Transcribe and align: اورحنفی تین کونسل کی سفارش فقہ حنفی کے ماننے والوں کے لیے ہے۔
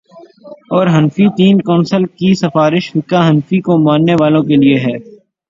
اورحنفی 0.71 1.25
تین 1.37 1.55
کونسل 1.61 2.03
کی 2.17 2.29
سفارش 2.33 2.91
فقہ 2.91 3.19
حنفی 3.29 3.57
کے 3.65 3.73
ماننے 3.83 4.13
والوں 4.19 4.43
کے 4.43 4.55
لیے 4.55 4.77
ہے۔ 4.79 4.95